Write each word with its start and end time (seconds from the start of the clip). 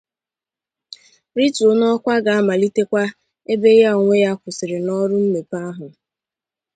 rituo 1.37 1.71
n'ọkwa 1.79 2.15
ga-amalitekwa 2.25 3.03
ebe 3.53 3.69
ya 3.81 3.89
onwe 3.99 4.15
ya 4.25 4.31
kwụsịrị 4.39 4.77
n'ọrụ 4.85 5.15
mmepe 5.23 5.57
ahụ. 5.69 5.87